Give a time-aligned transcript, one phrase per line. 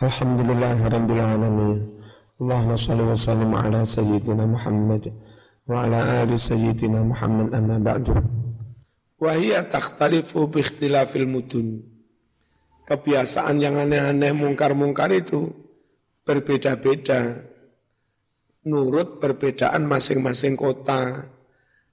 [0.00, 1.78] Alhamdulillah Rabbil Alamin.
[2.40, 5.12] Allahumma salli wa sallim ala Sayyidina Muhammad
[5.68, 8.16] Wa ala ali Sayyidina Muhammad amma ba'du.
[9.20, 11.84] Wahia takhtalifu biikhtilafil mudun.
[12.88, 15.52] Kebiasaan yang aneh-aneh mungkar-mungkar itu
[16.22, 17.42] Berbeda-beda.
[18.62, 21.30] Nurut perbedaan masing-masing kota.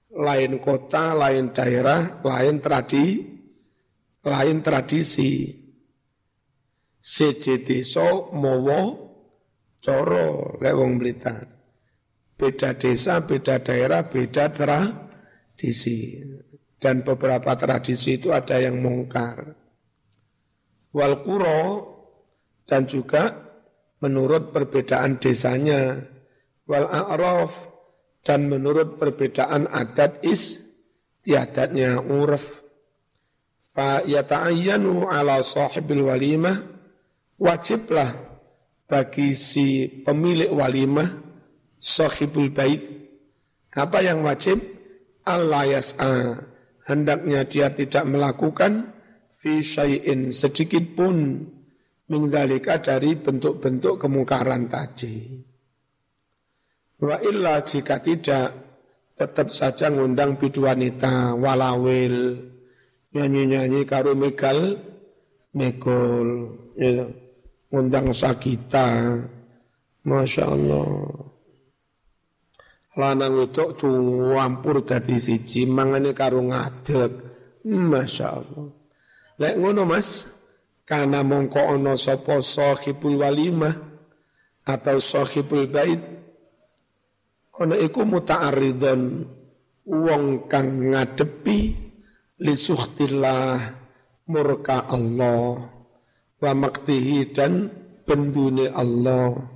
[0.09, 3.25] Lain kota, lain daerah, lain tradi
[4.19, 5.58] Lain tradisi
[6.99, 9.09] seje desa mawa
[9.79, 11.47] cara lek wong Blitar.
[12.39, 16.23] Beda desa, beda daerah, beda tradisi.
[16.79, 19.43] Dan beberapa tradisi itu ada yang mungkar.
[20.95, 21.63] Wal kuro
[22.63, 23.35] dan juga
[23.99, 25.99] menurut perbedaan desanya.
[26.63, 27.67] Wal a'raf
[28.23, 30.63] dan menurut perbedaan adat is
[31.27, 32.63] tiadatnya urf.
[33.75, 36.78] Fa yata'ayyanu ala sahibil walimah
[37.39, 38.11] wajiblah
[38.85, 41.09] bagi si pemilik walimah
[41.79, 42.83] sahibul bait.
[43.73, 44.59] Apa yang wajib?
[45.23, 46.35] Allah yas'a.
[46.89, 48.91] Hendaknya dia tidak melakukan
[49.29, 51.47] fi syai'in sedikit pun
[52.09, 55.37] mengdalika dari bentuk-bentuk kemungkaran tadi.
[56.99, 58.69] Wa illa jika tidak
[59.15, 62.41] tetap saja ngundang bidu wanita walawil
[63.13, 64.81] nyanyi-nyanyi karo megal
[65.53, 66.27] megol
[66.79, 67.07] ya
[67.69, 69.17] ngundang sakita.
[69.99, 70.89] Masya Allah.
[72.97, 77.11] Lanang itu cuampur dari siji mangane karo ngadeg.
[77.69, 78.67] Masya Allah.
[79.39, 80.27] Lek ngono Mas,
[80.89, 83.71] karena mongko ono sapa sahibul walimah
[84.65, 86.01] atau sahibul bait
[87.61, 89.01] ono iku muta'arridon
[89.85, 91.59] wong kang ngadepi
[92.41, 92.55] li
[94.29, 95.78] murka Allah
[96.39, 97.71] wa maktihi dan
[98.03, 99.47] bendune Allah.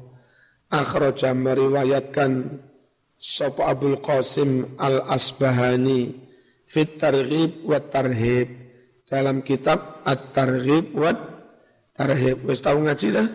[0.70, 2.60] Akhraja meriwayatkan
[3.18, 6.12] Sapa Abdul Qasim Al-Asbahani
[6.68, 8.48] fit targhib wa tarhib.
[9.04, 11.14] Dalam kitab At-Targhib wa
[11.94, 12.42] Tarhib.
[12.50, 13.28] Wis tahu ngaji dah?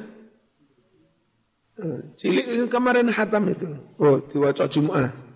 [1.78, 3.70] Eh, cilik kemarin hatam itu.
[4.02, 5.28] Oh diwaca Jumat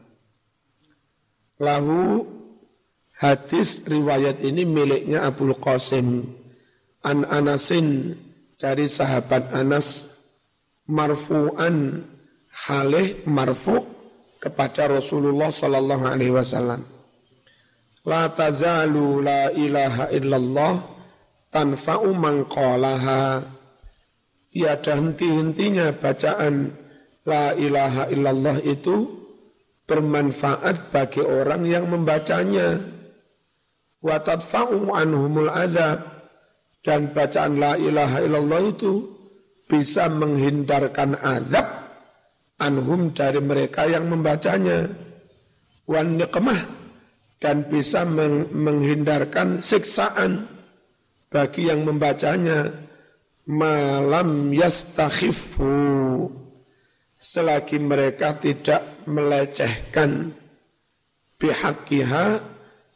[1.63, 2.27] lahu
[3.15, 6.27] hadis riwayat ini miliknya Abdul Qasim
[7.03, 8.15] an Anasin
[8.59, 10.07] dari sahabat Anas
[10.87, 12.07] marfu'an
[12.67, 13.83] halih marfu
[14.39, 16.83] kepada Rasulullah sallallahu alaihi wasallam.
[18.03, 20.83] La tazalu la ilaha illallah
[21.55, 23.47] tanfa'u man qalaha.
[24.53, 26.77] Tiada henti-hentinya bacaan
[27.25, 29.09] la ilaha illallah itu
[29.89, 32.83] bermanfaat bagi orang yang membacanya.
[34.03, 36.12] Wa tadfa'u anhumul azab
[36.83, 39.07] dan bacaan la ilaha illallah itu
[39.71, 41.83] bisa menghindarkan azab
[42.59, 44.91] anhum dari mereka yang membacanya.
[45.87, 46.83] Wan niqmah.
[47.43, 50.47] Dan bisa meng menghindarkan siksaan
[51.27, 52.71] bagi yang membacanya.
[53.43, 55.75] Malam yastakhifu
[57.19, 60.31] selagi mereka tidak melecehkan.
[61.43, 62.39] Bihaqiha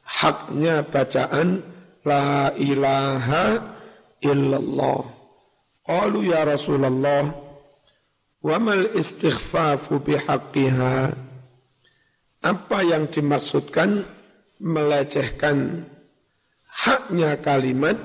[0.06, 1.66] haknya bacaan
[2.06, 3.75] la ilaha
[4.22, 5.04] illallah.
[5.86, 7.30] Qalu ya Rasulullah,
[8.42, 11.14] wa mal istighfafu bihaqqiha.
[12.46, 14.06] Apa yang dimaksudkan
[14.62, 15.86] melecehkan
[16.66, 17.98] haknya kalimat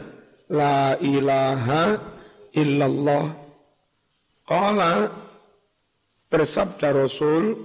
[0.49, 2.01] la ilaha
[2.51, 3.37] illallah.
[4.47, 5.07] Qala
[6.27, 7.55] bersabda Rasul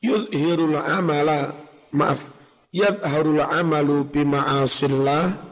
[0.00, 1.52] yudhirul amala
[1.90, 2.22] maaf
[2.70, 5.47] yadharul amalu bima'asillah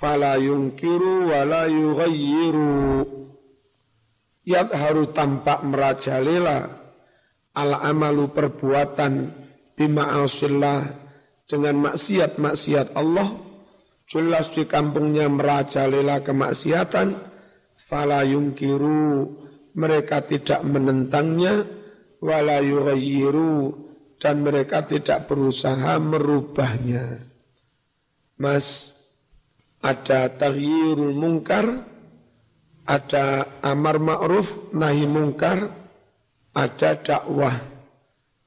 [0.00, 3.04] fala yungkiru wala yughayyiru.
[4.48, 6.80] Yadharu tampak merajalela
[7.52, 9.36] al amalu perbuatan
[9.76, 10.80] bima'asillah
[11.44, 13.36] dengan maksiat-maksiat Allah
[14.08, 17.14] jelas di kampungnya merajalela kemaksiatan
[17.76, 19.28] fala yungkiru
[19.76, 21.68] mereka tidak menentangnya
[22.24, 23.76] wala yughayyiru
[24.16, 27.28] dan mereka tidak berusaha merubahnya.
[28.40, 28.99] Mas
[29.80, 31.88] ada taghyirul mungkar,
[32.84, 35.72] ada amar ma'ruf, nahi mungkar,
[36.52, 37.56] ada dakwah.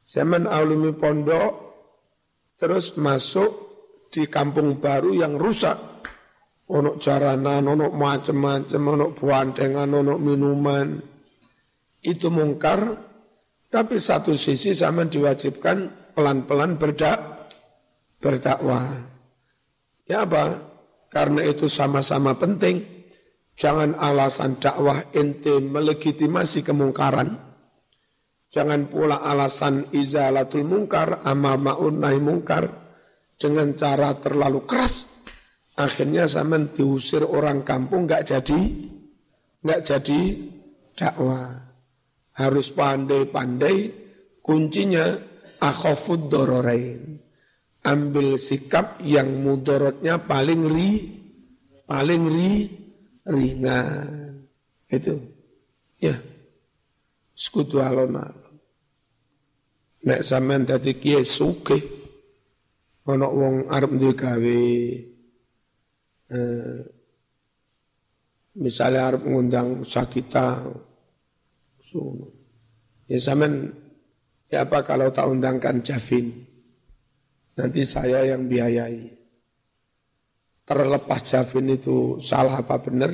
[0.04, 1.52] Zaman alumi pondok,
[2.60, 3.52] terus masuk
[4.14, 6.06] di kampung baru yang rusak.
[6.70, 10.88] Ono jaranan, ono macam-macam, ono buandengan, ono minuman.
[12.04, 12.94] Itu mungkar,
[13.68, 17.50] tapi satu sisi sama diwajibkan pelan-pelan berdak,
[18.22, 19.02] berdakwah.
[20.06, 20.73] Ya apa?
[21.14, 23.06] Karena itu sama-sama penting.
[23.54, 27.38] Jangan alasan dakwah ente melegitimasi kemungkaran.
[28.50, 32.66] Jangan pula alasan izalatul mungkar, amal ma'un nahi mungkar
[33.38, 35.06] dengan cara terlalu keras.
[35.74, 38.62] Akhirnya zaman diusir orang kampung nggak jadi
[39.62, 40.22] nggak jadi
[40.94, 41.50] dakwah.
[42.34, 43.78] Harus pandai-pandai
[44.42, 45.14] kuncinya
[45.62, 47.22] akhafud dororain.
[47.84, 50.92] Ambil sikap yang mudorotnya paling ri
[51.84, 52.52] paling ri
[53.28, 54.48] ringan.
[54.88, 55.20] Itu.
[56.00, 56.16] Ya.
[57.36, 58.56] Sekutu alon-alon.
[60.04, 62.04] Nek sampean dadi kiai sugih
[63.04, 64.62] ana wong arep duwe gawe
[66.32, 66.80] eh,
[68.56, 70.64] misalnya arep ngundang sakita
[71.84, 72.32] so,
[73.12, 73.76] ya sampean
[74.48, 76.32] ya apa kalau tak undangkan Javin
[77.54, 79.14] nanti saya yang biayai
[80.64, 83.14] terlepas Javin itu salah apa benar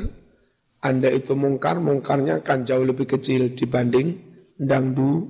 [0.79, 4.15] anda itu mungkar, mungkarnya akan jauh lebih kecil dibanding
[4.55, 5.27] dangdu,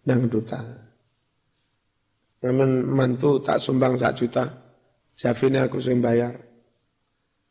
[0.00, 0.56] dangduta.
[2.40, 4.48] Namun mantu tak sumbang sak juta,
[5.12, 6.32] Javin aku sing bayar.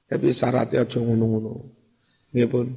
[0.09, 1.53] Tapi syaratnya aja ngono-ngono.
[2.33, 2.67] Nggih pun.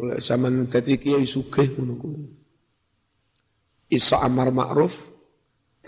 [0.00, 2.08] Mulai zaman dadi kiai sugih ngono.
[3.92, 5.04] Iso amar ma'ruf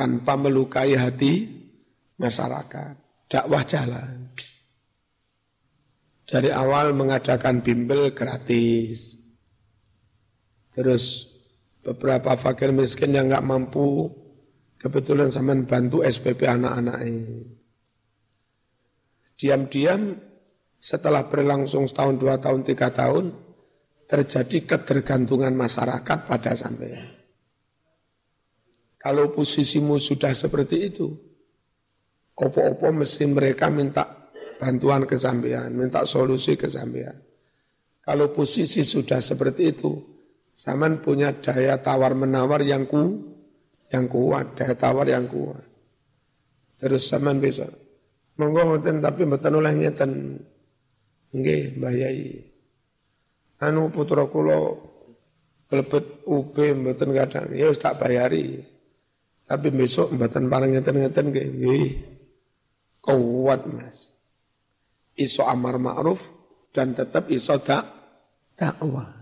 [0.01, 1.45] tanpa melukai hati
[2.17, 2.97] masyarakat.
[3.29, 4.33] Dakwah jalan.
[6.25, 9.21] Dari awal mengadakan bimbel gratis.
[10.73, 11.29] Terus
[11.85, 14.09] beberapa fakir miskin yang nggak mampu,
[14.81, 17.45] kebetulan sama bantu SPP anak-anaknya.
[19.37, 20.17] Diam-diam
[20.81, 23.37] setelah berlangsung setahun, dua tahun, tiga tahun,
[24.09, 27.20] terjadi ketergantungan masyarakat pada sampai.
[29.01, 31.09] Kalau posisimu sudah seperti itu,
[32.37, 34.29] opo-opo mesti mereka minta
[34.61, 37.17] bantuan ke sampean, minta solusi ke sampean.
[38.05, 39.93] Kalau posisi sudah seperti itu,
[40.61, 43.17] Saman punya daya tawar menawar yang ku,
[43.89, 45.65] yang kuat, daya tawar yang kuat.
[46.77, 47.65] Terus saman bisa,
[48.41, 50.13] monggo ngoten tapi mboten oleh ngeten.
[51.31, 51.95] Nggih, Mbah.
[53.61, 54.75] Anu putra kula
[55.71, 58.61] kelebet UB mboten kadang, ya tak bayari.
[59.51, 61.91] Tapi besok mboten pareng ngeten-ngeten nggih.
[63.03, 64.21] Kuat, Mas
[65.21, 66.25] iso amar ma'ruf
[66.73, 67.85] dan tetap iso tak
[68.57, 69.13] dakwah.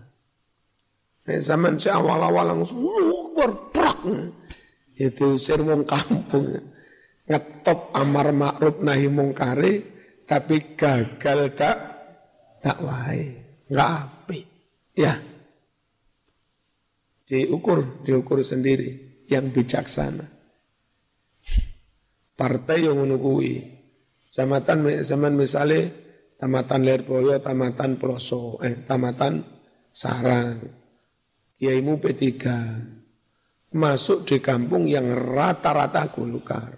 [1.27, 2.87] Nek zaman si awal-awal langsung
[3.35, 3.99] berprak.
[4.95, 6.55] Itu usir wong kampung.
[7.27, 9.83] Ngetop amar ma'ruf nahi mungkari
[10.23, 11.77] tapi gagal tak
[12.63, 13.11] dakwah.
[13.69, 14.39] Enggak api.
[14.97, 15.19] Ya.
[17.29, 20.25] Diukur, diukur sendiri yang bijaksana.
[22.33, 23.79] Partai yang menunggui
[24.29, 25.89] Samatan zaman misalnya
[26.37, 29.41] tamatan Lerboyo, tamatan Ploso, eh tamatan
[29.89, 30.61] Sarang.
[31.57, 32.29] Kiaimu P3
[33.73, 36.77] masuk di kampung yang rata-rata Golkar.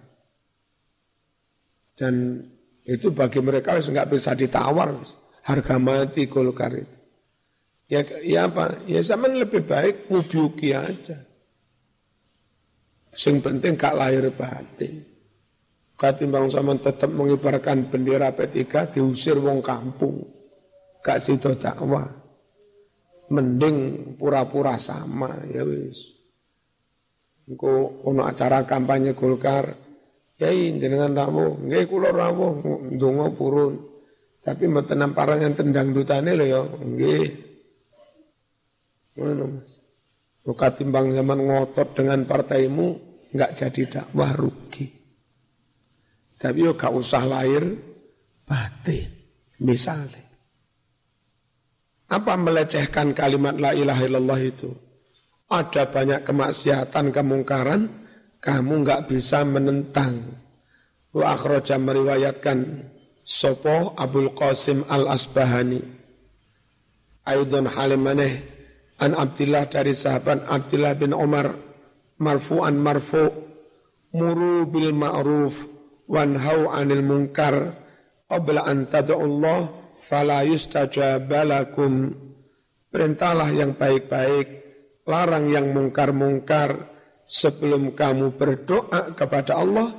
[1.92, 2.40] Dan
[2.88, 4.96] itu bagi mereka nggak bisa ditawar
[5.44, 6.98] harga mati Golkar itu.
[7.92, 8.80] Ya, ya apa?
[8.88, 11.28] Ya zaman lebih baik mubiuki aja.
[13.12, 15.04] Sing penting gak lahir batin.
[16.00, 20.26] Katimbang sama tetap mengibarkan bendera P3 diusir wong kampung.
[21.04, 22.08] Gak sido dakwah.
[23.32, 23.78] Mending
[24.18, 26.18] pura-pura sama ya wis.
[27.48, 29.76] Engko ono acara kampanye Golkar.
[30.42, 33.78] Ya jenengan ramu, nggih kula rawuh ndonga purun.
[34.42, 37.30] Tapi mboten namparang yang tendang dutane lho ya, nggih.
[39.22, 39.81] Ngono Mas.
[40.42, 42.88] Katimbang zaman ngotot dengan partaimu,
[43.30, 44.90] enggak jadi dakwah rugi.
[46.42, 47.62] Tapi yo gak usah lahir
[48.50, 49.22] batin.
[49.62, 50.26] Misalnya.
[52.10, 54.74] Apa melecehkan kalimat la ilaha illallah itu?
[55.48, 57.82] Ada banyak kemaksiatan, kemungkaran,
[58.42, 60.34] kamu nggak bisa menentang.
[61.14, 62.90] Wa akhraja meriwayatkan
[63.22, 65.80] Sopo Abul Qasim Al-Asbahani.
[67.30, 68.61] Aidon halimaneh
[69.02, 71.52] an Abdillah dari sahabat Abdillah bin Umar
[72.22, 73.34] marfu'an marfu'
[74.14, 75.68] muru bil ma'ruf.
[76.12, 77.82] Wanhau anil munkar.
[78.28, 79.60] Qabla an Allah
[80.08, 82.16] fala yustajabalakum
[82.92, 84.48] perintahlah yang baik-baik
[85.04, 86.92] larang yang mungkar-mungkar
[87.28, 89.92] sebelum kamu berdoa kepada Allah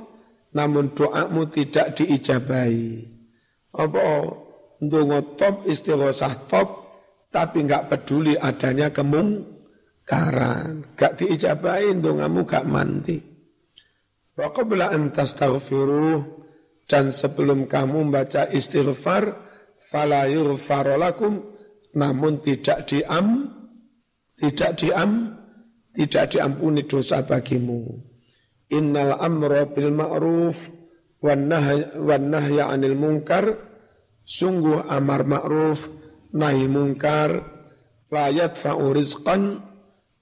[0.53, 3.09] namun doamu tidak diijabahi.
[3.73, 4.05] Apa?
[4.81, 6.82] Ndonga top istighosah top
[7.33, 10.93] tapi nggak peduli adanya kemungkaran.
[10.93, 13.17] Gak diijabahi ndongamu gak mandi.
[14.37, 15.09] Wa qabla an
[16.83, 19.33] dan sebelum kamu membaca istighfar
[19.81, 20.29] fala
[20.93, 21.49] lakum.
[21.93, 23.53] Namun tidak diam
[24.33, 25.29] tidak diam
[25.93, 27.85] tidak diampuni dosa bagimu.
[28.73, 30.73] Innal amra bil ma'ruf
[31.21, 33.45] wan nahya 'anil munkar.
[34.25, 36.02] Sungguh amar ma'ruf
[36.33, 37.31] nahi munkar
[38.09, 39.61] la yadfa'u rizqan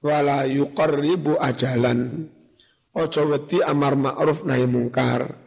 [0.04, 2.28] wa la yuqarribu ajalan
[2.92, 5.40] ojo wedi amar ma'ruf nahi munkar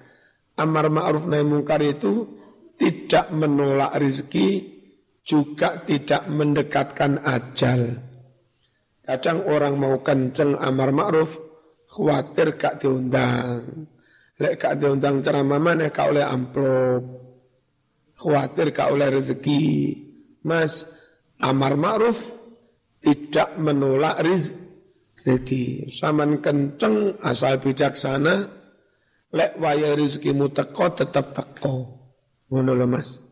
[0.57, 2.45] amar ma'ruf nahi munkar itu
[2.75, 4.75] tidak menolak rizki,
[5.25, 8.03] juga tidak mendekatkan ajal.
[9.05, 11.37] Kadang orang mau kenceng amar ma'ruf,
[11.89, 13.89] khawatir gak diundang.
[14.41, 17.05] Lek gak diundang ceramah mana kak oleh amplop.
[18.19, 19.65] Khawatir gak oleh rezeki.
[20.45, 20.85] Mas,
[21.41, 22.29] amar ma'ruf
[23.01, 25.89] tidak menolak rezeki.
[25.89, 28.45] Saman kenceng asal bijaksana,
[29.33, 31.75] lek waya rezekimu teko tetap teko.
[32.53, 33.25] Ngono Mas.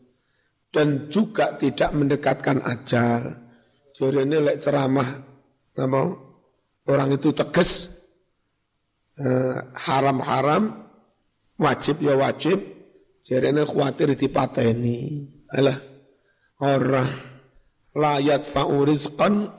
[0.73, 3.45] Dan juga tidak mendekatkan ajal.
[3.93, 5.09] Jadi ini lek ceramah
[5.77, 6.03] apa?
[6.89, 7.93] Orang itu tegas
[9.21, 10.89] eh, haram-haram
[11.61, 12.57] wajib ya wajib.
[13.21, 15.29] Jadi ini khawatir dipateni.
[15.53, 15.92] Alah
[16.63, 17.11] orang
[17.99, 19.51] la yadfa'u rizqan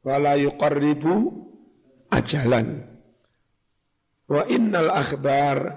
[0.00, 1.12] wa la yuqarribu
[2.08, 2.88] ajalan.
[4.24, 5.76] Wa innal akhbar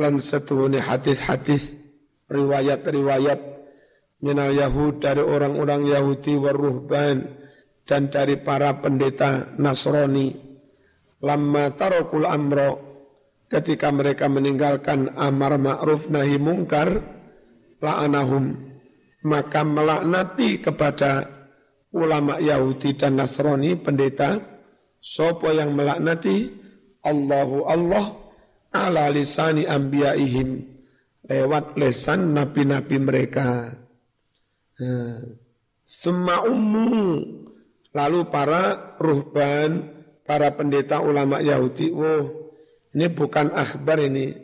[0.00, 1.76] lan setuhuni hadis-hadis
[2.32, 3.40] riwayat-riwayat
[4.24, 7.36] minal Yahud dari orang-orang Yahudi waruhban
[7.84, 10.34] dan dari para pendeta Nasrani
[11.18, 12.70] lama tarokul amro
[13.50, 17.02] ketika mereka meninggalkan amar ma'ruf nahi mungkar
[17.82, 18.77] la'anahum
[19.24, 21.26] maka melaknati kepada
[21.90, 24.38] ulama Yahudi dan Nasrani pendeta
[25.00, 26.52] sopo yang melaknati
[27.02, 28.04] Allahu Allah
[28.74, 30.62] ala lisani anbiya'ihim
[31.28, 33.74] lewat lesan nabi-nabi mereka.
[35.88, 37.24] Semua umum
[37.96, 39.90] lalu para ruhban,
[40.22, 42.52] para pendeta ulama Yahudi, oh
[42.92, 44.36] ini bukan akhbar ini,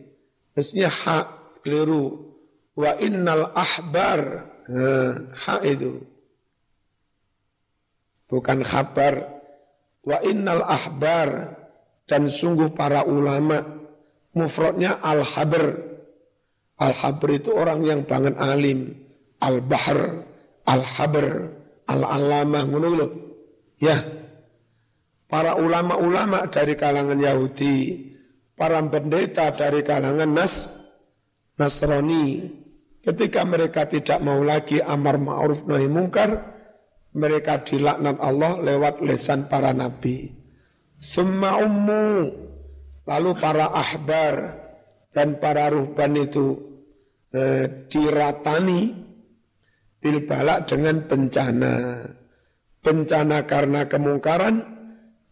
[0.56, 1.26] mestinya hak
[1.64, 2.34] keliru.
[2.74, 4.50] Wa innal ahbar,
[5.32, 6.00] hak itu.
[8.28, 9.34] Bukan khabar.
[10.04, 11.56] Wa innal ahbar,
[12.04, 13.64] dan sungguh para ulama,
[14.36, 15.94] mufradnya al-habr,
[16.74, 18.98] Al-Habr itu orang yang banget alim.
[19.38, 20.26] Al-Bahr,
[20.66, 21.26] Al-Habr,
[21.86, 22.88] Al-Alamah, ngono
[23.78, 24.00] Ya.
[25.28, 28.10] Para ulama-ulama dari kalangan Yahudi,
[28.54, 30.70] para pendeta dari kalangan Nas,
[31.58, 32.48] Nasrani,
[33.04, 36.40] ketika mereka tidak mau lagi amar ma'ruf nahi mungkar,
[37.14, 40.32] mereka dilaknat Allah lewat lesan para nabi.
[40.98, 42.32] Summa ummu,
[43.04, 44.34] lalu para ahbar,
[45.14, 46.58] dan para ruhban itu
[47.30, 48.80] eh, diratani
[50.02, 51.76] bil balak dengan bencana.
[52.84, 54.60] Bencana karena kemungkaran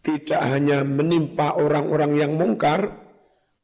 [0.01, 2.89] tidak hanya menimpa orang-orang yang mungkar,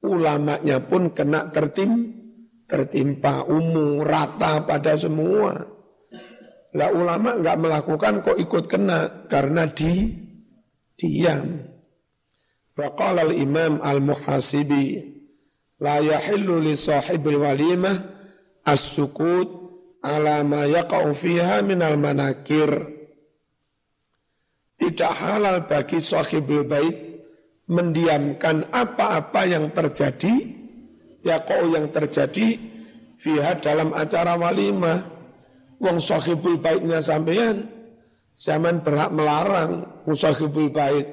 [0.03, 2.18] ulamanya pun kena tertim,
[2.69, 5.57] tertimpa umum rata pada semua.
[6.77, 10.13] Lah ulama nggak melakukan kok ikut kena karena di
[10.93, 11.65] diam.
[12.77, 15.01] Waqala al-Imam al-Muhasibi
[15.81, 17.97] la yahillu li sahibil walimah
[18.63, 19.49] as-sukut
[20.05, 22.99] ala ma yaqa'u fiha minal manakir
[24.79, 26.95] tidak halal bagi sahibul bait
[27.67, 30.58] mendiamkan apa-apa yang terjadi
[31.23, 32.59] ya kau yang terjadi
[33.19, 35.19] fiha dalam acara walimah.
[35.79, 37.71] Wong sahibul baitnya sampean
[38.35, 41.07] zaman berhak melarang musahibul bait.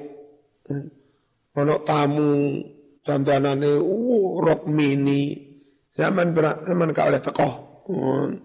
[1.55, 2.63] Ono tamu
[3.03, 5.47] dandanane uh, rok mini.
[5.95, 7.53] Zaman berat zaman kau oleh tekoh.
[7.87, 8.35] Hmm.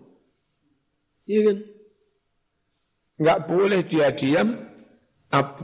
[1.27, 1.59] iya kan?
[3.19, 4.49] Nggak boleh dia diam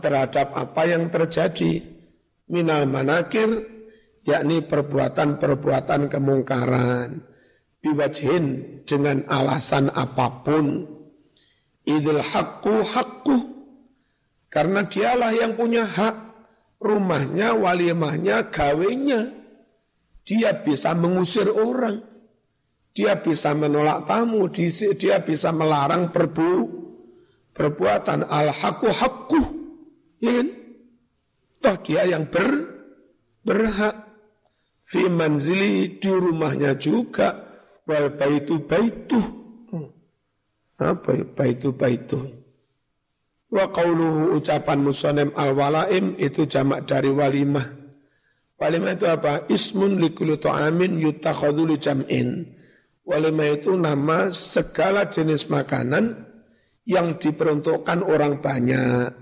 [0.02, 1.80] terhadap apa yang terjadi.
[2.50, 3.77] Minal manakir
[4.28, 7.24] yakni perbuatan-perbuatan kemungkaran
[7.80, 8.44] biwajhin
[8.84, 10.84] dengan alasan apa pun
[11.88, 13.36] idul hakku hakku
[14.52, 16.28] karena dialah yang punya hak
[16.80, 19.34] rumahnya, walimahnya, gawenya.
[20.24, 22.04] Dia bisa mengusir orang.
[22.98, 26.66] dia bisa menolak tamu, dia bisa melarang perbu,
[27.54, 29.42] perbuatan al-haqqu haqqu.
[30.18, 30.48] Ya kan?
[31.62, 32.50] Toh dia yang ber,
[33.46, 34.07] berhak.
[34.88, 37.44] Fi manzili di rumahnya juga.
[37.84, 39.20] Wal baitu baitu.
[40.80, 41.24] Apa ya?
[41.28, 42.18] baitu baitu.
[43.52, 47.64] Wa qawluhu ucapan musonem al-walaim itu jamak dari walimah.
[48.56, 49.44] Walimah itu apa?
[49.48, 52.48] Ismun likulu ta'amin yutakhadu li jam'in.
[53.08, 56.28] Walimah itu nama segala jenis makanan
[56.88, 59.12] yang diperuntukkan orang banyak.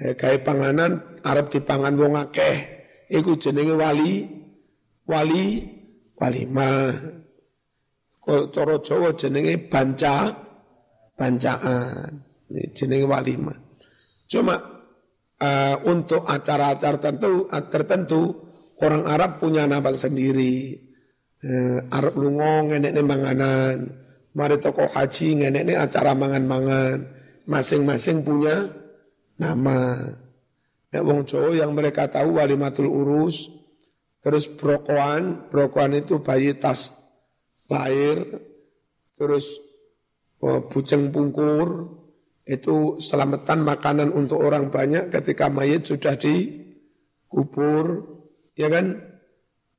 [0.00, 2.56] Eh, kayak panganan Arab dipangan wong akeh.
[3.12, 4.39] Iku jenenge wali
[5.08, 5.64] wali
[6.16, 6.92] walimah.
[8.20, 10.32] Kok cara Jawa jenenge banca
[11.16, 12.20] bancaan.
[12.76, 13.58] Jenenge walimah.
[14.30, 14.56] Cuma
[15.40, 18.22] uh, untuk acara-acara tertentu, tertentu
[18.80, 20.90] orang Arab punya nama sendiri
[21.44, 23.76] eh, Arab lungo ngenek ne manganan,
[24.36, 26.96] mari toko haji ngenek ne acara mangan-mangan,
[27.48, 28.68] masing-masing punya
[29.40, 29.96] nama.
[30.90, 33.46] Ya wong Jawa yang mereka tahu walimatul urus,
[34.20, 36.92] terus brokoan, brokoan itu bayi tas
[37.68, 38.24] lahir,
[39.16, 39.46] terus
[40.44, 42.00] oh, buceng pungkur,
[42.50, 48.10] itu selamatan makanan untuk orang banyak ketika mayat sudah dikubur,
[48.58, 48.98] ya kan?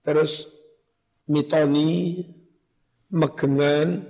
[0.01, 0.47] Terus
[1.27, 2.23] mitoni,
[3.11, 4.07] megengan,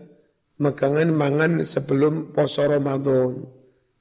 [0.62, 3.50] megengan mangan sebelum poso Ramadan.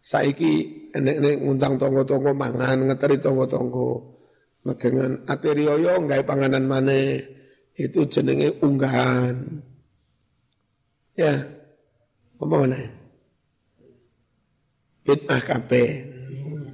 [0.00, 4.19] Saiki enek-enek ngundang tonggo-tonggo mangan, ngeteri tonggo-tonggo.
[4.60, 7.16] Megengan aterioyo nggak panganan mana
[7.76, 9.64] itu jenenge unggahan.
[11.16, 11.48] Ya,
[12.36, 12.80] apa mana?
[15.04, 15.88] Bid'ah kabeh.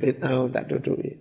[0.03, 1.15] Bid'ah tak duduki.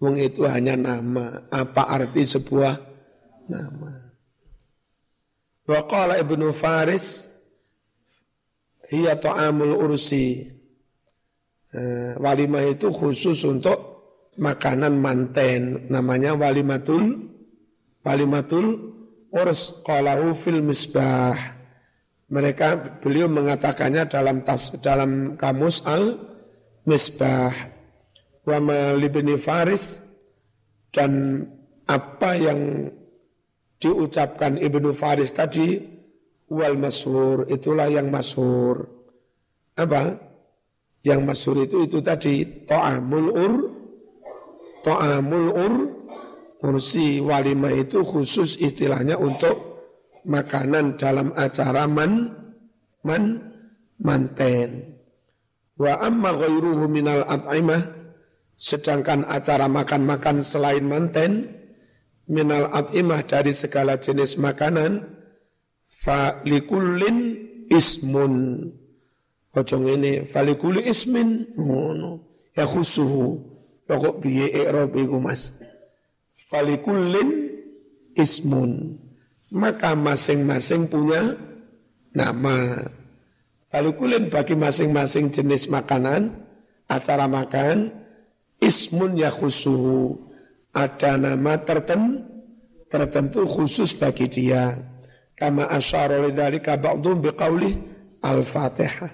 [0.00, 1.48] Wong itu hanya nama.
[1.48, 2.74] Apa arti sebuah
[3.48, 3.92] nama.
[5.64, 7.30] Wa qala Ibnu Faris
[8.92, 10.44] hiya ta'amul ursi.
[11.72, 13.91] Uh, walimah itu khusus untuk
[14.36, 17.28] makanan manten namanya walimatul
[18.04, 18.92] walimatul
[19.32, 21.36] urs qalahu fil misbah.
[22.32, 26.16] Mereka beliau mengatakannya dalam tafs, dalam kamus al
[26.88, 27.52] misbah
[28.48, 30.00] wa malibni faris
[30.92, 31.44] dan
[31.88, 32.88] apa yang
[33.82, 35.82] diucapkan Ibnu Faris tadi
[36.46, 38.86] wal masur itulah yang masur.
[39.74, 40.14] Apa?
[41.02, 43.54] Yang masur itu itu tadi to'amul ur
[44.82, 45.74] to'amul ur
[46.62, 49.82] ursi walimah itu khusus istilahnya untuk
[50.22, 52.30] makanan dalam acara man
[53.02, 53.42] man
[53.98, 54.98] manten.
[55.74, 57.82] Wa amma ghairuhu minal at'imah
[58.54, 61.50] sedangkan acara makan-makan selain manten
[62.30, 65.02] minal at'imah dari segala jenis makanan
[65.82, 68.66] falikullin ismun.
[69.52, 72.24] Ojo ini falikuli ismin ngono.
[72.56, 73.51] Ya khusuhu
[73.98, 75.56] kok biye i'rab iku Mas
[76.48, 77.52] falikullin
[78.16, 79.00] ismun
[79.52, 81.36] maka masing-masing punya
[82.12, 82.88] nama
[83.72, 86.32] falikulin bagi masing-masing jenis makanan
[86.88, 87.92] acara makan
[88.60, 90.32] ismun ya khusuhu
[90.72, 92.24] ada nama tertentu,
[92.88, 94.80] tertentu khusus bagi dia.
[95.36, 97.76] Kama asyara lidzalika ba'dhum biqauli
[98.24, 99.12] al-Fatihah.